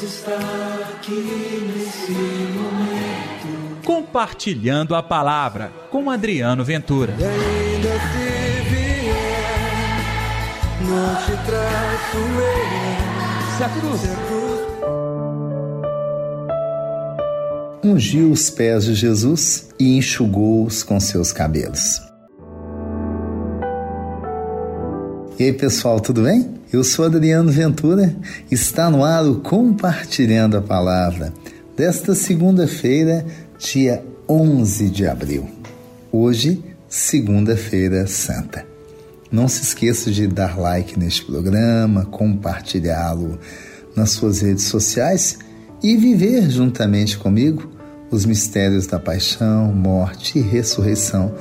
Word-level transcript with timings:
Deus 0.00 0.02
está 0.02 0.38
aqui 0.94 1.72
nesse 1.76 2.12
momento. 2.12 3.84
Compartilhando 3.84 4.94
a 4.94 5.02
palavra 5.02 5.70
com 5.90 6.10
Adriano 6.10 6.64
Ventura. 6.64 7.14
E 7.18 7.24
ainda 7.24 7.90
se 7.90 8.62
vier, 8.70 9.10
não 10.80 11.16
te 11.16 11.32
traço 11.44 12.16
eu. 12.16 13.56
Se 13.56 13.64
a 13.64 13.68
cruz. 13.68 14.00
Se 14.00 14.08
a 14.08 14.16
cruz 14.16 14.60
ungiu 17.82 18.30
os 18.30 18.50
pés 18.50 18.84
de 18.84 18.94
Jesus 18.94 19.68
e 19.78 19.96
enxugou-os 19.96 20.82
com 20.82 21.00
seus 21.00 21.32
cabelos. 21.32 22.09
E 25.40 25.44
aí, 25.44 25.52
pessoal, 25.54 25.98
tudo 25.98 26.24
bem? 26.24 26.50
Eu 26.70 26.84
sou 26.84 27.06
Adriano 27.06 27.50
Ventura, 27.50 28.14
está 28.50 28.90
no 28.90 29.02
ar 29.02 29.24
o 29.24 29.36
Compartilhando 29.36 30.58
a 30.58 30.60
Palavra, 30.60 31.32
desta 31.74 32.14
segunda-feira, 32.14 33.24
dia 33.58 34.04
11 34.28 34.90
de 34.90 35.06
abril. 35.06 35.48
Hoje, 36.12 36.62
segunda-feira 36.90 38.06
santa. 38.06 38.66
Não 39.32 39.48
se 39.48 39.62
esqueça 39.62 40.10
de 40.10 40.26
dar 40.26 40.60
like 40.60 40.98
neste 40.98 41.24
programa, 41.24 42.04
compartilhá-lo 42.04 43.38
nas 43.96 44.10
suas 44.10 44.42
redes 44.42 44.64
sociais 44.64 45.38
e 45.82 45.96
viver 45.96 46.50
juntamente 46.50 47.16
comigo 47.16 47.66
os 48.10 48.26
mistérios 48.26 48.86
da 48.86 48.98
paixão, 48.98 49.72
morte 49.72 50.38
e 50.38 50.42
ressurreição 50.42 51.34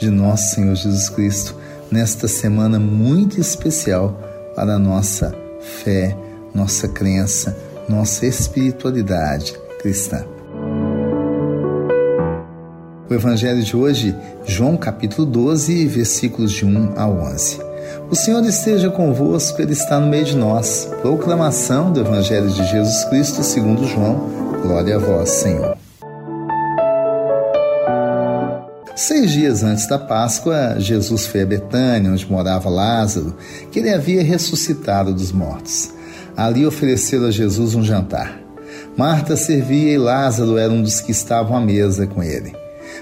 de 0.00 0.08
nosso 0.08 0.54
Senhor 0.54 0.74
Jesus 0.74 1.10
Cristo 1.10 1.60
nesta 1.92 2.26
semana 2.26 2.78
muito 2.80 3.38
especial 3.38 4.18
para 4.56 4.74
a 4.74 4.78
nossa 4.78 5.34
fé, 5.60 6.16
nossa 6.54 6.88
crença, 6.88 7.56
nossa 7.86 8.26
espiritualidade 8.26 9.54
cristã. 9.78 10.24
O 13.08 13.14
Evangelho 13.14 13.62
de 13.62 13.76
hoje, 13.76 14.16
João 14.46 14.74
capítulo 14.78 15.26
12, 15.26 15.86
versículos 15.86 16.52
de 16.52 16.64
1 16.64 16.94
a 16.96 17.06
11. 17.06 17.60
O 18.10 18.16
Senhor 18.16 18.42
esteja 18.44 18.88
convosco, 18.88 19.60
Ele 19.60 19.72
está 19.72 20.00
no 20.00 20.06
meio 20.06 20.24
de 20.24 20.36
nós. 20.36 20.88
Proclamação 21.02 21.92
do 21.92 22.00
Evangelho 22.00 22.48
de 22.48 22.64
Jesus 22.64 23.04
Cristo 23.04 23.42
segundo 23.42 23.86
João. 23.86 24.30
Glória 24.62 24.96
a 24.96 24.98
vós, 24.98 25.28
Senhor. 25.28 25.81
Seis 29.04 29.32
dias 29.32 29.64
antes 29.64 29.88
da 29.88 29.98
Páscoa, 29.98 30.76
Jesus 30.78 31.26
foi 31.26 31.42
a 31.42 31.46
Betânia, 31.46 32.12
onde 32.12 32.30
morava 32.30 32.70
Lázaro, 32.70 33.34
que 33.72 33.80
ele 33.80 33.90
havia 33.90 34.22
ressuscitado 34.22 35.12
dos 35.12 35.32
mortos. 35.32 35.90
Ali 36.36 36.64
ofereceram 36.64 37.26
a 37.26 37.30
Jesus 37.32 37.74
um 37.74 37.82
jantar. 37.82 38.40
Marta 38.96 39.36
servia 39.36 39.92
e 39.92 39.98
Lázaro 39.98 40.56
era 40.56 40.72
um 40.72 40.80
dos 40.80 41.00
que 41.00 41.10
estavam 41.10 41.56
à 41.56 41.60
mesa 41.60 42.06
com 42.06 42.22
ele. 42.22 42.54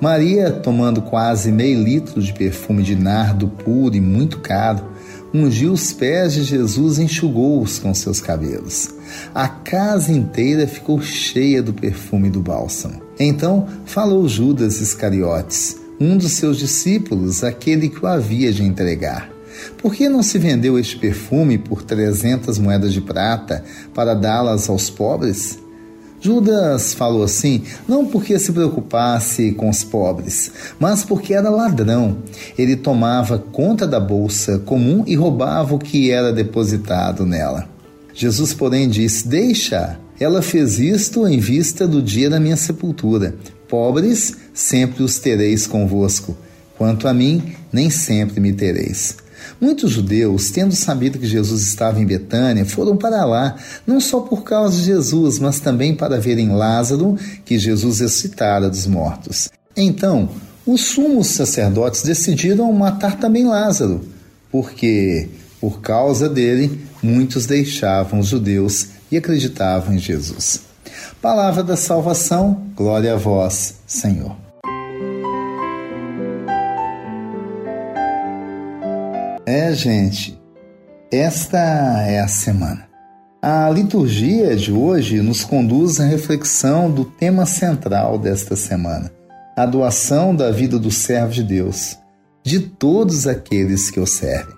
Maria, 0.00 0.50
tomando 0.50 1.02
quase 1.02 1.52
meio 1.52 1.84
litro 1.84 2.22
de 2.22 2.32
perfume 2.32 2.82
de 2.82 2.96
nardo 2.96 3.46
puro 3.46 3.94
e 3.94 4.00
muito 4.00 4.38
caro, 4.38 4.82
ungiu 5.34 5.74
os 5.74 5.92
pés 5.92 6.32
de 6.32 6.42
Jesus 6.42 6.96
e 6.96 7.02
enxugou-os 7.02 7.78
com 7.78 7.92
seus 7.92 8.18
cabelos. 8.18 8.88
A 9.34 9.46
casa 9.46 10.10
inteira 10.10 10.66
ficou 10.66 11.02
cheia 11.02 11.62
do 11.62 11.74
perfume 11.74 12.30
do 12.30 12.40
bálsamo. 12.40 13.02
Então 13.20 13.68
falou 13.84 14.26
Judas 14.26 14.80
Iscariotes, 14.80 15.81
um 16.02 16.16
dos 16.16 16.32
seus 16.32 16.58
discípulos, 16.58 17.44
aquele 17.44 17.88
que 17.88 18.04
o 18.04 18.08
havia 18.08 18.52
de 18.52 18.64
entregar. 18.64 19.30
Por 19.78 19.94
que 19.94 20.08
não 20.08 20.22
se 20.22 20.38
vendeu 20.38 20.78
este 20.78 20.98
perfume 20.98 21.58
por 21.58 21.82
trezentas 21.82 22.58
moedas 22.58 22.92
de 22.92 23.00
prata 23.00 23.64
para 23.94 24.14
dá-las 24.14 24.68
aos 24.68 24.90
pobres? 24.90 25.58
Judas 26.20 26.94
falou 26.94 27.24
assim, 27.24 27.62
não 27.86 28.06
porque 28.06 28.38
se 28.38 28.52
preocupasse 28.52 29.52
com 29.52 29.68
os 29.68 29.82
pobres, 29.82 30.52
mas 30.78 31.04
porque 31.04 31.34
era 31.34 31.50
ladrão. 31.50 32.18
Ele 32.56 32.76
tomava 32.76 33.38
conta 33.38 33.86
da 33.86 33.98
bolsa 33.98 34.58
comum 34.60 35.04
e 35.06 35.14
roubava 35.14 35.74
o 35.74 35.78
que 35.78 36.10
era 36.10 36.32
depositado 36.32 37.26
nela. 37.26 37.68
Jesus, 38.14 38.54
porém, 38.54 38.88
disse: 38.88 39.26
Deixa, 39.26 39.98
ela 40.20 40.42
fez 40.42 40.78
isto 40.78 41.26
em 41.26 41.40
vista 41.40 41.88
do 41.88 42.00
dia 42.00 42.30
da 42.30 42.38
minha 42.38 42.56
sepultura. 42.56 43.34
Pobres 43.68 44.36
sempre 44.52 45.02
os 45.02 45.18
tereis 45.18 45.66
convosco. 45.66 46.36
Quanto 46.76 47.06
a 47.06 47.14
mim, 47.14 47.54
nem 47.72 47.90
sempre 47.90 48.40
me 48.40 48.52
tereis. 48.52 49.16
Muitos 49.60 49.92
judeus, 49.92 50.50
tendo 50.50 50.74
sabido 50.74 51.18
que 51.18 51.26
Jesus 51.26 51.62
estava 51.62 52.00
em 52.00 52.06
Betânia, 52.06 52.64
foram 52.64 52.96
para 52.96 53.24
lá, 53.24 53.56
não 53.86 54.00
só 54.00 54.20
por 54.20 54.42
causa 54.42 54.76
de 54.76 54.84
Jesus, 54.84 55.38
mas 55.38 55.60
também 55.60 55.94
para 55.94 56.20
verem 56.20 56.50
Lázaro, 56.50 57.16
que 57.44 57.58
Jesus 57.58 58.00
ressuscitara 58.00 58.68
dos 58.68 58.86
mortos. 58.86 59.48
Então, 59.76 60.28
os 60.66 60.80
sumos 60.80 61.28
sacerdotes 61.28 62.02
decidiram 62.02 62.72
matar 62.72 63.18
também 63.18 63.46
Lázaro, 63.46 64.00
porque, 64.50 65.28
por 65.60 65.80
causa 65.80 66.28
dele, 66.28 66.80
muitos 67.02 67.46
deixavam 67.46 68.20
os 68.20 68.28
judeus 68.28 68.88
e 69.10 69.16
acreditavam 69.16 69.94
em 69.94 69.98
Jesus. 69.98 70.60
Palavra 71.20 71.62
da 71.62 71.76
salvação, 71.76 72.66
glória 72.74 73.14
a 73.14 73.16
vós, 73.16 73.74
Senhor. 73.86 74.41
É, 79.44 79.72
gente, 79.72 80.40
esta 81.10 81.58
é 81.58 82.20
a 82.20 82.28
semana. 82.28 82.88
A 83.42 83.68
liturgia 83.70 84.54
de 84.54 84.72
hoje 84.72 85.20
nos 85.20 85.42
conduz 85.42 85.98
à 85.98 86.04
reflexão 86.04 86.88
do 86.88 87.04
tema 87.04 87.44
central 87.44 88.18
desta 88.18 88.54
semana, 88.54 89.10
a 89.56 89.66
doação 89.66 90.34
da 90.34 90.52
vida 90.52 90.78
do 90.78 90.92
servo 90.92 91.32
de 91.32 91.42
Deus, 91.42 91.98
de 92.44 92.60
todos 92.60 93.26
aqueles 93.26 93.90
que 93.90 93.98
o 93.98 94.06
servem. 94.06 94.54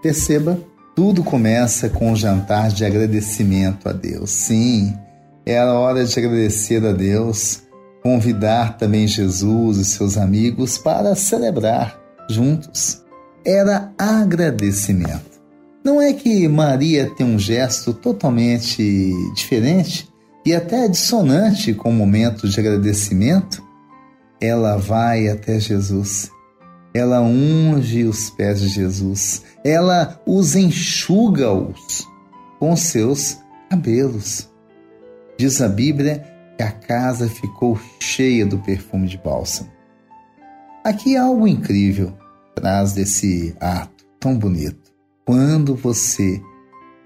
Perceba, 0.00 0.56
tudo 0.94 1.24
começa 1.24 1.88
com 1.88 2.12
um 2.12 2.16
jantar 2.16 2.68
de 2.68 2.84
agradecimento 2.84 3.88
a 3.88 3.92
Deus. 3.92 4.30
Sim, 4.30 4.96
era 5.44 5.74
hora 5.74 6.04
de 6.04 6.16
agradecer 6.16 6.86
a 6.86 6.92
Deus, 6.92 7.62
convidar 8.04 8.76
também 8.78 9.08
Jesus 9.08 9.78
e 9.78 9.84
seus 9.84 10.16
amigos 10.16 10.78
para 10.78 11.16
celebrar 11.16 11.98
juntos 12.30 13.04
era 13.46 13.92
agradecimento. 13.96 15.40
Não 15.84 16.02
é 16.02 16.12
que 16.12 16.48
Maria 16.48 17.08
tem 17.14 17.24
um 17.24 17.38
gesto 17.38 17.94
totalmente 17.94 19.12
diferente 19.36 20.08
e 20.44 20.52
até 20.52 20.88
dissonante 20.88 21.72
com 21.72 21.90
o 21.90 21.92
momento 21.92 22.48
de 22.48 22.58
agradecimento? 22.58 23.64
Ela 24.40 24.76
vai 24.76 25.28
até 25.28 25.60
Jesus. 25.60 26.28
Ela 26.92 27.20
unge 27.20 28.02
os 28.02 28.30
pés 28.30 28.60
de 28.60 28.68
Jesus. 28.68 29.42
Ela 29.64 30.20
os 30.26 30.56
enxuga-os 30.56 32.04
com 32.58 32.74
seus 32.74 33.38
cabelos. 33.70 34.50
Diz 35.38 35.60
a 35.60 35.68
Bíblia 35.68 36.24
que 36.56 36.64
a 36.64 36.72
casa 36.72 37.28
ficou 37.28 37.78
cheia 38.00 38.44
do 38.44 38.58
perfume 38.58 39.06
de 39.06 39.18
bálsamo. 39.18 39.70
Aqui 40.82 41.16
há 41.16 41.22
algo 41.22 41.46
incrível 41.46 42.12
atrás 42.56 42.92
desse 42.92 43.54
ato 43.60 44.06
tão 44.18 44.36
bonito. 44.38 44.90
Quando 45.26 45.74
você 45.74 46.40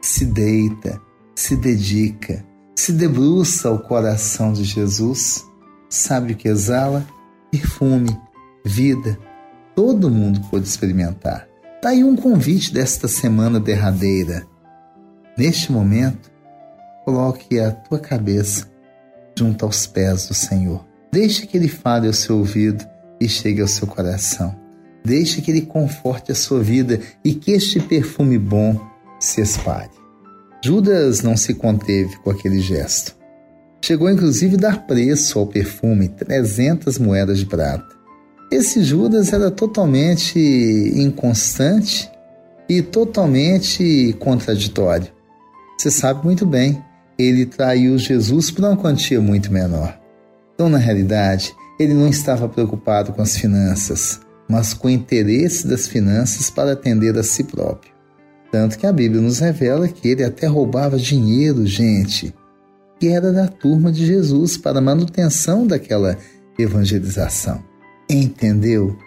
se 0.00 0.24
deita, 0.24 1.00
se 1.34 1.56
dedica, 1.56 2.44
se 2.76 2.92
debruça 2.92 3.68
ao 3.68 3.80
coração 3.80 4.52
de 4.52 4.62
Jesus, 4.62 5.44
sabe 5.88 6.32
o 6.32 6.36
que 6.36 6.48
exala? 6.48 7.04
Perfume, 7.50 8.16
vida. 8.64 9.18
Todo 9.74 10.10
mundo 10.10 10.40
pode 10.50 10.66
experimentar. 10.66 11.48
Está 11.76 11.90
aí 11.90 12.04
um 12.04 12.14
convite 12.14 12.72
desta 12.72 13.08
semana 13.08 13.58
derradeira. 13.58 14.46
Neste 15.36 15.72
momento, 15.72 16.30
coloque 17.04 17.58
a 17.58 17.72
tua 17.72 17.98
cabeça 17.98 18.70
junto 19.36 19.64
aos 19.64 19.86
pés 19.86 20.28
do 20.28 20.34
Senhor. 20.34 20.86
Deixe 21.10 21.46
que 21.46 21.56
Ele 21.56 21.68
fale 21.68 22.06
ao 22.06 22.12
seu 22.12 22.38
ouvido 22.38 22.86
e 23.20 23.28
chegue 23.28 23.60
ao 23.60 23.68
seu 23.68 23.86
coração. 23.86 24.59
Deixe 25.04 25.40
que 25.40 25.50
ele 25.50 25.62
conforte 25.62 26.30
a 26.32 26.34
sua 26.34 26.62
vida 26.62 27.00
e 27.24 27.34
que 27.34 27.52
este 27.52 27.80
perfume 27.80 28.38
bom 28.38 28.78
se 29.18 29.40
espalhe. 29.40 29.90
Judas 30.62 31.22
não 31.22 31.36
se 31.36 31.54
conteve 31.54 32.16
com 32.18 32.30
aquele 32.30 32.60
gesto. 32.60 33.16
Chegou 33.82 34.10
inclusive 34.10 34.56
a 34.56 34.60
dar 34.60 34.86
preço 34.86 35.38
ao 35.38 35.46
perfume, 35.46 36.08
300 36.08 36.98
moedas 36.98 37.38
de 37.38 37.46
prata. 37.46 37.86
Esse 38.52 38.82
Judas 38.82 39.32
era 39.32 39.50
totalmente 39.50 40.38
inconstante 40.94 42.10
e 42.68 42.82
totalmente 42.82 44.14
contraditório. 44.18 45.08
Você 45.78 45.90
sabe 45.90 46.24
muito 46.24 46.44
bem, 46.44 46.82
ele 47.18 47.46
traiu 47.46 47.96
Jesus 47.96 48.50
por 48.50 48.64
uma 48.64 48.76
quantia 48.76 49.20
muito 49.20 49.50
menor. 49.50 49.98
Então, 50.54 50.68
na 50.68 50.78
realidade, 50.78 51.54
ele 51.78 51.94
não 51.94 52.08
estava 52.08 52.48
preocupado 52.48 53.12
com 53.12 53.22
as 53.22 53.36
finanças 53.36 54.20
mas 54.50 54.74
com 54.74 54.90
interesse 54.90 55.66
das 55.66 55.86
finanças 55.86 56.50
para 56.50 56.72
atender 56.72 57.16
a 57.16 57.22
si 57.22 57.44
próprio. 57.44 57.92
Tanto 58.50 58.76
que 58.76 58.86
a 58.86 58.92
Bíblia 58.92 59.22
nos 59.22 59.38
revela 59.38 59.86
que 59.86 60.08
ele 60.08 60.24
até 60.24 60.48
roubava 60.48 60.98
dinheiro, 60.98 61.64
gente, 61.64 62.34
e 63.00 63.06
era 63.06 63.32
da 63.32 63.46
turma 63.46 63.92
de 63.92 64.04
Jesus 64.04 64.56
para 64.56 64.78
a 64.78 64.82
manutenção 64.82 65.64
daquela 65.66 66.18
evangelização. 66.58 67.62
Entendeu? 68.10 68.98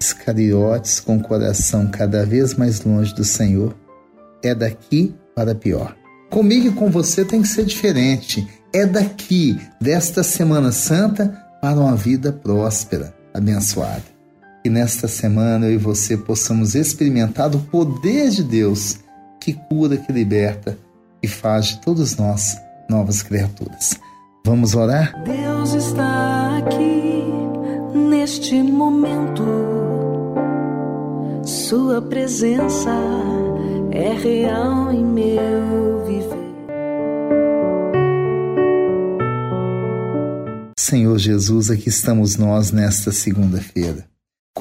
Iscariotes 0.00 1.00
com 1.00 1.16
o 1.16 1.22
coração 1.22 1.90
cada 1.90 2.26
vez 2.26 2.54
mais 2.54 2.84
longe 2.84 3.14
do 3.14 3.24
Senhor 3.24 3.74
é 4.44 4.54
daqui 4.54 5.14
para 5.34 5.54
pior. 5.54 5.96
Comigo 6.28 6.68
e 6.68 6.72
com 6.72 6.90
você 6.90 7.24
tem 7.24 7.40
que 7.40 7.48
ser 7.48 7.64
diferente. 7.64 8.46
É 8.74 8.84
daqui, 8.84 9.58
desta 9.80 10.22
Semana 10.22 10.70
Santa, 10.70 11.28
para 11.62 11.80
uma 11.80 11.96
vida 11.96 12.32
próspera, 12.32 13.14
abençoada. 13.32 14.21
Que 14.62 14.70
nesta 14.70 15.08
semana 15.08 15.66
eu 15.66 15.72
e 15.72 15.76
você 15.76 16.16
possamos 16.16 16.74
experimentar 16.74 17.54
o 17.54 17.58
poder 17.58 18.30
de 18.30 18.44
Deus 18.44 18.98
que 19.40 19.54
cura, 19.54 19.96
que 19.96 20.12
liberta 20.12 20.78
e 21.22 21.26
faz 21.26 21.66
de 21.66 21.80
todos 21.80 22.16
nós 22.16 22.56
novas 22.88 23.22
criaturas. 23.22 23.98
Vamos 24.44 24.74
orar? 24.74 25.14
Deus 25.24 25.72
está 25.74 26.58
aqui 26.58 27.24
neste 27.94 28.62
momento. 28.62 29.42
Sua 31.44 32.00
presença 32.02 32.90
é 33.90 34.12
real 34.12 34.92
em 34.92 35.04
meu 35.04 36.04
viver. 36.06 36.42
Senhor 40.78 41.18
Jesus, 41.18 41.70
aqui 41.70 41.88
estamos 41.88 42.36
nós 42.36 42.70
nesta 42.70 43.10
segunda-feira. 43.10 44.11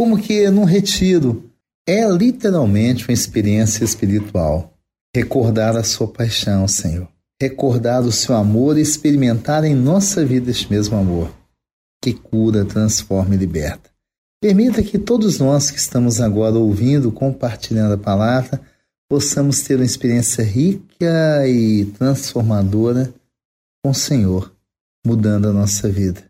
Como 0.01 0.17
que 0.17 0.49
num 0.49 0.63
retiro 0.63 1.47
é 1.87 2.09
literalmente 2.09 3.07
uma 3.07 3.13
experiência 3.13 3.83
espiritual. 3.83 4.73
Recordar 5.15 5.77
a 5.77 5.83
sua 5.83 6.07
paixão, 6.07 6.67
Senhor. 6.67 7.07
Recordar 7.39 8.01
o 8.01 8.11
seu 8.11 8.35
amor 8.35 8.79
e 8.79 8.81
experimentar 8.81 9.63
em 9.63 9.75
nossa 9.75 10.25
vida 10.25 10.49
este 10.49 10.67
mesmo 10.71 10.97
amor, 10.97 11.31
que 12.03 12.13
cura, 12.13 12.65
transforma 12.65 13.35
e 13.35 13.37
liberta. 13.37 13.91
Permita 14.41 14.81
que 14.81 14.97
todos 14.97 15.37
nós 15.37 15.69
que 15.69 15.77
estamos 15.77 16.19
agora 16.19 16.55
ouvindo, 16.55 17.11
compartilhando 17.11 17.93
a 17.93 17.97
palavra, 17.99 18.59
possamos 19.07 19.61
ter 19.61 19.75
uma 19.75 19.85
experiência 19.85 20.43
rica 20.43 21.47
e 21.47 21.85
transformadora 21.85 23.13
com 23.85 23.91
o 23.91 23.93
Senhor, 23.93 24.51
mudando 25.05 25.47
a 25.47 25.53
nossa 25.53 25.87
vida, 25.87 26.23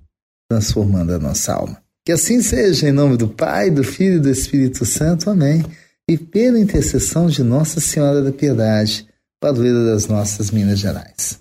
transformando 0.50 1.14
a 1.14 1.18
nossa 1.18 1.54
alma. 1.54 1.82
Que 2.04 2.12
assim 2.12 2.42
seja, 2.42 2.90
em 2.90 2.92
nome 2.92 3.16
do 3.16 3.28
Pai, 3.28 3.70
do 3.70 3.84
Filho 3.84 4.16
e 4.16 4.20
do 4.20 4.30
Espírito 4.30 4.86
Santo. 4.86 5.30
Amém. 5.30 5.64
E 6.10 6.18
pela 6.18 6.60
intercessão 6.60 7.28
de 7.28 7.44
Nossa 7.44 7.80
Senhora 7.80 8.24
da 8.24 8.32
Piedade, 8.32 9.08
padroeira 9.40 9.86
das 9.86 10.08
nossas 10.08 10.50
Minas 10.50 10.80
Gerais. 10.80 11.40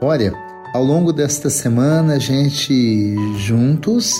Olha, 0.00 0.32
ao 0.72 0.84
longo 0.84 1.12
desta 1.12 1.50
semana, 1.50 2.14
a 2.14 2.18
gente 2.20 3.16
juntos 3.36 4.14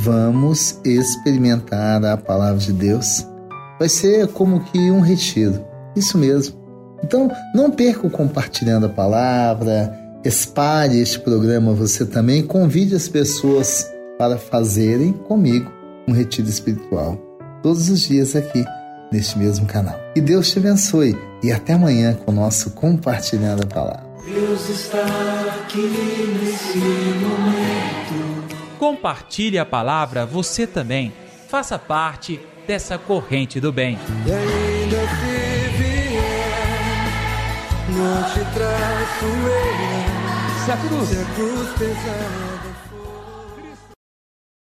vamos 0.00 0.80
experimentar 0.84 2.04
a 2.04 2.16
palavra 2.16 2.60
de 2.60 2.72
Deus. 2.72 3.26
Vai 3.76 3.88
ser 3.88 4.28
como 4.28 4.64
que 4.66 4.78
um 4.92 5.00
retiro. 5.00 5.64
Isso 5.96 6.16
mesmo. 6.16 6.67
Então, 7.02 7.30
não 7.54 7.70
perca 7.70 8.06
o 8.06 8.10
compartilhando 8.10 8.86
a 8.86 8.88
palavra, 8.88 9.96
espalhe 10.24 11.00
este 11.00 11.20
programa 11.20 11.72
você 11.72 12.04
também, 12.04 12.42
convide 12.42 12.94
as 12.94 13.08
pessoas 13.08 13.90
para 14.18 14.36
fazerem 14.36 15.12
comigo 15.12 15.70
um 16.08 16.12
retiro 16.12 16.48
espiritual 16.48 17.16
todos 17.62 17.88
os 17.88 18.00
dias 18.00 18.34
aqui 18.34 18.64
neste 19.12 19.38
mesmo 19.38 19.66
canal. 19.66 19.98
Que 20.14 20.20
Deus 20.20 20.50
te 20.50 20.58
abençoe 20.58 21.16
e 21.42 21.52
até 21.52 21.74
amanhã 21.74 22.14
com 22.14 22.32
o 22.32 22.34
nosso 22.34 22.70
compartilhando 22.70 23.62
a 23.62 23.66
palavra. 23.66 24.08
Deus 24.24 24.68
está 24.68 25.04
aqui 25.62 26.36
nesse 26.40 26.78
momento. 26.78 28.48
Compartilhe 28.78 29.58
a 29.58 29.64
palavra 29.64 30.26
você 30.26 30.66
também. 30.66 31.12
Faça 31.48 31.78
parte 31.78 32.38
dessa 32.66 32.98
corrente 32.98 33.58
do 33.58 33.72
bem. 33.72 33.98
Não 37.98 38.22
te 38.24 38.40
traço 38.54 39.24
eu. 39.24 40.64
Se 40.64 40.70
a 40.70 40.76
cruz 40.76 41.12
Se 41.12 41.18
a 41.18 41.24
cruz 41.34 41.68
pesar. 41.78 42.57